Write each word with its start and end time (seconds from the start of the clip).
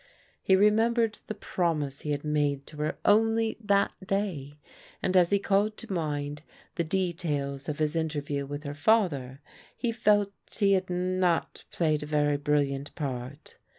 He 0.41 0.55
remembered 0.55 1.19
the 1.27 1.35
promise 1.35 2.01
he 2.01 2.09
had 2.09 2.23
made 2.23 2.65
to 2.65 2.77
her 2.77 2.97
only 3.05 3.55
that 3.63 3.93
day, 4.03 4.57
and 4.99 5.15
as 5.15 5.29
he 5.29 5.37
called 5.37 5.77
to 5.77 5.93
mind 5.93 6.41
the 6.73 6.83
details 6.83 7.69
of 7.69 7.77
his 7.77 7.95
interview 7.95 8.47
with 8.47 8.63
her 8.63 8.73
father, 8.73 9.41
he 9.77 9.91
felt 9.91 10.31
he 10.57 10.71
had 10.71 10.89
not 10.89 11.65
played 11.69 12.01
a 12.01 12.07
very 12.07 12.37
brilliant 12.37 12.95
part. 12.95 13.57